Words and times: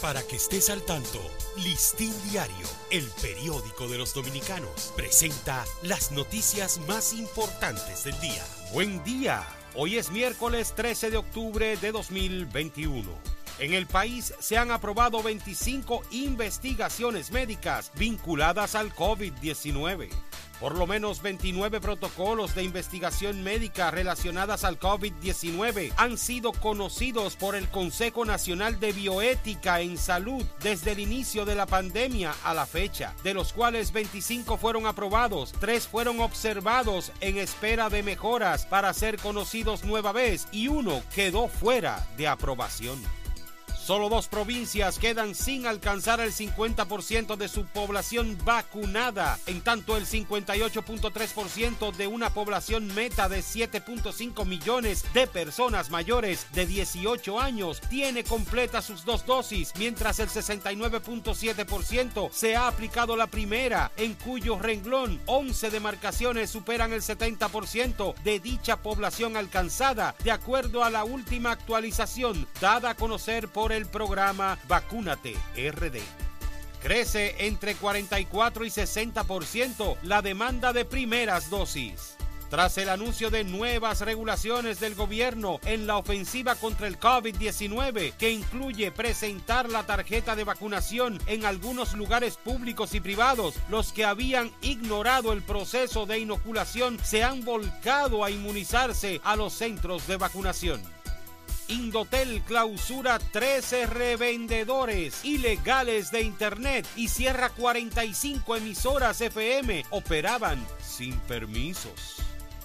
Para 0.00 0.22
que 0.22 0.36
estés 0.36 0.70
al 0.70 0.82
tanto, 0.82 1.20
Listín 1.58 2.14
Diario, 2.30 2.66
el 2.90 3.06
periódico 3.20 3.86
de 3.86 3.98
los 3.98 4.14
dominicanos, 4.14 4.94
presenta 4.96 5.62
las 5.82 6.10
noticias 6.10 6.80
más 6.88 7.12
importantes 7.12 8.04
del 8.04 8.18
día. 8.18 8.42
Buen 8.72 9.04
día. 9.04 9.46
Hoy 9.74 9.98
es 9.98 10.10
miércoles 10.10 10.72
13 10.74 11.10
de 11.10 11.18
octubre 11.18 11.76
de 11.76 11.92
2021. 11.92 13.10
En 13.58 13.74
el 13.74 13.86
país 13.86 14.32
se 14.38 14.56
han 14.56 14.70
aprobado 14.70 15.22
25 15.22 16.02
investigaciones 16.12 17.30
médicas 17.30 17.92
vinculadas 17.94 18.74
al 18.74 18.94
COVID-19. 18.94 20.08
Por 20.60 20.76
lo 20.76 20.86
menos 20.86 21.22
29 21.22 21.80
protocolos 21.80 22.54
de 22.54 22.62
investigación 22.62 23.42
médica 23.42 23.90
relacionadas 23.90 24.62
al 24.64 24.78
COVID-19 24.78 25.94
han 25.96 26.18
sido 26.18 26.52
conocidos 26.52 27.36
por 27.36 27.54
el 27.54 27.68
Consejo 27.70 28.26
Nacional 28.26 28.78
de 28.78 28.92
Bioética 28.92 29.80
en 29.80 29.96
Salud 29.96 30.44
desde 30.62 30.92
el 30.92 31.00
inicio 31.00 31.46
de 31.46 31.54
la 31.54 31.64
pandemia 31.64 32.34
a 32.44 32.52
la 32.52 32.66
fecha, 32.66 33.14
de 33.24 33.32
los 33.32 33.54
cuales 33.54 33.92
25 33.92 34.58
fueron 34.58 34.86
aprobados, 34.86 35.52
3 35.60 35.88
fueron 35.88 36.20
observados 36.20 37.10
en 37.22 37.38
espera 37.38 37.88
de 37.88 38.02
mejoras 38.02 38.66
para 38.66 38.92
ser 38.92 39.16
conocidos 39.18 39.84
nueva 39.84 40.12
vez 40.12 40.46
y 40.52 40.68
uno 40.68 41.02
quedó 41.14 41.48
fuera 41.48 42.06
de 42.18 42.28
aprobación. 42.28 43.19
Solo 43.90 44.08
dos 44.08 44.28
provincias 44.28 45.00
quedan 45.00 45.34
sin 45.34 45.66
alcanzar 45.66 46.20
el 46.20 46.32
50% 46.32 47.34
de 47.34 47.48
su 47.48 47.64
población 47.64 48.38
vacunada, 48.44 49.36
en 49.46 49.62
tanto 49.62 49.96
el 49.96 50.06
58.3% 50.06 51.96
de 51.96 52.06
una 52.06 52.32
población 52.32 52.86
meta 52.94 53.28
de 53.28 53.40
7.5 53.40 54.46
millones 54.46 55.04
de 55.12 55.26
personas 55.26 55.90
mayores 55.90 56.46
de 56.52 56.66
18 56.66 57.40
años 57.40 57.80
tiene 57.90 58.22
completa 58.22 58.80
sus 58.80 59.04
dos 59.04 59.26
dosis, 59.26 59.72
mientras 59.76 60.20
el 60.20 60.28
69.7% 60.28 62.30
se 62.30 62.54
ha 62.54 62.68
aplicado 62.68 63.16
la 63.16 63.26
primera, 63.26 63.90
en 63.96 64.14
cuyo 64.14 64.56
renglón 64.60 65.20
11 65.26 65.68
demarcaciones 65.68 66.48
superan 66.48 66.92
el 66.92 67.02
70% 67.02 68.14
de 68.22 68.38
dicha 68.38 68.76
población 68.76 69.36
alcanzada, 69.36 70.14
de 70.22 70.30
acuerdo 70.30 70.84
a 70.84 70.90
la 70.90 71.02
última 71.02 71.50
actualización 71.50 72.46
dada 72.60 72.90
a 72.90 72.94
conocer 72.94 73.48
por 73.48 73.72
el 73.72 73.79
el 73.80 73.86
programa 73.86 74.58
Vacúnate 74.68 75.34
RD. 75.56 75.98
Crece 76.82 77.46
entre 77.46 77.74
44 77.74 78.64
y 78.64 78.68
60% 78.68 79.96
la 80.02 80.22
demanda 80.22 80.72
de 80.72 80.84
primeras 80.84 81.50
dosis. 81.50 82.16
Tras 82.50 82.78
el 82.78 82.88
anuncio 82.88 83.30
de 83.30 83.44
nuevas 83.44 84.00
regulaciones 84.00 84.80
del 84.80 84.96
gobierno 84.96 85.60
en 85.64 85.86
la 85.86 85.98
ofensiva 85.98 86.56
contra 86.56 86.88
el 86.88 86.98
COVID-19, 86.98 88.14
que 88.14 88.32
incluye 88.32 88.90
presentar 88.90 89.70
la 89.70 89.84
tarjeta 89.84 90.34
de 90.34 90.42
vacunación 90.42 91.20
en 91.26 91.44
algunos 91.44 91.94
lugares 91.94 92.36
públicos 92.36 92.92
y 92.94 93.00
privados, 93.00 93.54
los 93.68 93.92
que 93.92 94.04
habían 94.04 94.50
ignorado 94.62 95.32
el 95.32 95.42
proceso 95.42 96.06
de 96.06 96.18
inoculación 96.18 96.98
se 97.04 97.22
han 97.22 97.44
volcado 97.44 98.24
a 98.24 98.30
inmunizarse 98.32 99.20
a 99.22 99.36
los 99.36 99.52
centros 99.52 100.08
de 100.08 100.16
vacunación. 100.16 100.99
Indotel 101.70 102.42
clausura 102.42 103.18
13 103.18 103.86
revendedores 103.86 105.24
ilegales 105.24 106.10
de 106.10 106.22
Internet 106.22 106.86
y 106.96 107.08
cierra 107.08 107.50
45 107.50 108.56
emisoras 108.56 109.20
FM. 109.20 109.84
Operaban 109.90 110.58
sin 110.82 111.16
permisos. 111.20 112.19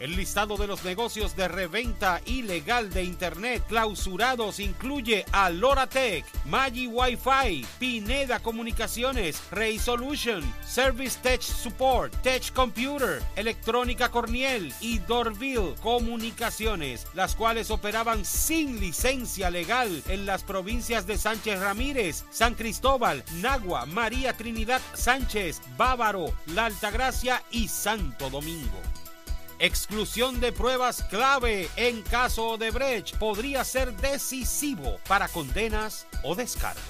El 0.00 0.16
listado 0.16 0.56
de 0.56 0.66
los 0.66 0.82
negocios 0.82 1.36
de 1.36 1.46
reventa 1.46 2.22
ilegal 2.24 2.88
de 2.88 3.04
Internet 3.04 3.62
clausurados 3.68 4.58
incluye 4.58 5.26
a 5.30 5.50
Loratech, 5.50 6.24
Magi 6.46 6.86
Wi-Fi, 6.86 7.66
Pineda 7.78 8.40
Comunicaciones, 8.40 9.42
Ray 9.50 9.78
Solution, 9.78 10.42
Service 10.66 11.18
Tech 11.22 11.42
Support, 11.42 12.14
Tech 12.22 12.50
Computer, 12.54 13.22
Electrónica 13.36 14.10
Corniel 14.10 14.72
y 14.80 15.00
Dorville 15.00 15.74
Comunicaciones, 15.82 17.06
las 17.12 17.34
cuales 17.34 17.70
operaban 17.70 18.24
sin 18.24 18.80
licencia 18.80 19.50
legal 19.50 20.02
en 20.08 20.24
las 20.24 20.44
provincias 20.44 21.06
de 21.06 21.18
Sánchez 21.18 21.60
Ramírez, 21.60 22.24
San 22.30 22.54
Cristóbal, 22.54 23.22
Nagua, 23.42 23.84
María 23.84 24.32
Trinidad 24.32 24.80
Sánchez, 24.94 25.60
Bávaro, 25.76 26.32
La 26.46 26.64
Altagracia 26.64 27.42
y 27.50 27.68
Santo 27.68 28.30
Domingo. 28.30 28.80
Exclusión 29.62 30.40
de 30.40 30.52
pruebas 30.52 31.02
clave 31.10 31.68
en 31.76 32.00
caso 32.00 32.56
de 32.56 32.70
Brecht 32.70 33.18
podría 33.18 33.62
ser 33.62 33.94
decisivo 33.98 34.98
para 35.06 35.28
condenas 35.28 36.06
o 36.24 36.34
descargos. 36.34 36.82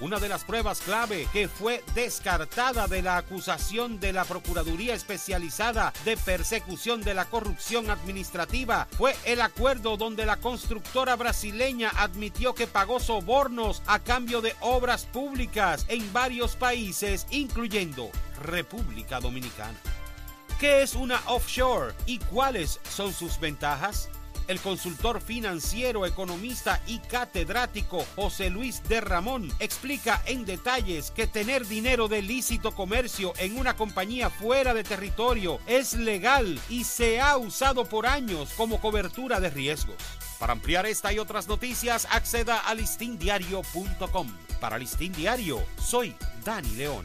Una 0.00 0.18
de 0.18 0.30
las 0.30 0.42
pruebas 0.44 0.80
clave 0.80 1.28
que 1.34 1.48
fue 1.48 1.84
descartada 1.94 2.86
de 2.88 3.02
la 3.02 3.18
acusación 3.18 4.00
de 4.00 4.14
la 4.14 4.24
Procuraduría 4.24 4.94
Especializada 4.94 5.92
de 6.06 6.16
Persecución 6.16 7.02
de 7.02 7.12
la 7.12 7.26
Corrupción 7.26 7.90
Administrativa 7.90 8.88
fue 8.96 9.14
el 9.26 9.42
acuerdo 9.42 9.98
donde 9.98 10.24
la 10.24 10.38
constructora 10.38 11.14
brasileña 11.16 11.92
admitió 11.98 12.54
que 12.54 12.66
pagó 12.66 13.00
sobornos 13.00 13.82
a 13.86 13.98
cambio 13.98 14.40
de 14.40 14.56
obras 14.60 15.04
públicas 15.04 15.84
en 15.88 16.10
varios 16.10 16.56
países, 16.56 17.26
incluyendo 17.30 18.10
República 18.40 19.20
Dominicana. 19.20 19.91
¿Qué 20.62 20.82
es 20.82 20.94
una 20.94 21.20
offshore 21.26 21.92
y 22.06 22.20
cuáles 22.20 22.78
son 22.88 23.12
sus 23.12 23.40
ventajas? 23.40 24.08
El 24.46 24.60
consultor 24.60 25.20
financiero, 25.20 26.06
economista 26.06 26.80
y 26.86 27.00
catedrático 27.00 28.06
José 28.14 28.48
Luis 28.48 28.80
de 28.84 29.00
Ramón 29.00 29.52
explica 29.58 30.22
en 30.24 30.44
detalles 30.44 31.10
que 31.10 31.26
tener 31.26 31.66
dinero 31.66 32.06
de 32.06 32.22
lícito 32.22 32.70
comercio 32.70 33.32
en 33.38 33.58
una 33.58 33.74
compañía 33.74 34.30
fuera 34.30 34.72
de 34.72 34.84
territorio 34.84 35.58
es 35.66 35.94
legal 35.94 36.60
y 36.68 36.84
se 36.84 37.20
ha 37.20 37.36
usado 37.38 37.84
por 37.84 38.06
años 38.06 38.52
como 38.56 38.80
cobertura 38.80 39.40
de 39.40 39.50
riesgos. 39.50 39.96
Para 40.38 40.52
ampliar 40.52 40.86
esta 40.86 41.12
y 41.12 41.18
otras 41.18 41.48
noticias, 41.48 42.06
acceda 42.08 42.58
a 42.58 42.72
listindiario.com. 42.76 44.28
Para 44.60 44.78
Listín 44.78 45.12
Diario, 45.12 45.60
soy 45.76 46.14
Dani 46.44 46.70
León. 46.76 47.04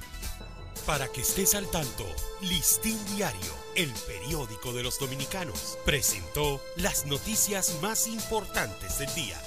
Para 0.86 1.08
que 1.10 1.22
estés 1.22 1.56
al 1.56 1.70
tanto, 1.70 2.06
Listín 2.42 2.98
Diario, 3.16 3.54
el 3.76 3.92
periódico 4.08 4.72
de 4.74 4.84
los 4.84 5.00
dominicanos, 5.00 5.78
presentó 5.86 6.62
las 6.76 7.06
noticias 7.06 7.78
más 7.82 8.08
importantes 8.08 9.00
del 9.00 9.14
día. 9.14 9.38